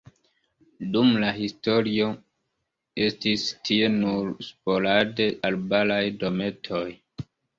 Dum 0.93 1.09
la 1.23 1.27
historio 1.39 2.07
estis 3.09 3.45
tie 3.69 3.91
nur 3.97 4.33
sporade 4.47 5.29
arbaraj 5.51 6.01
dometoj. 6.25 6.85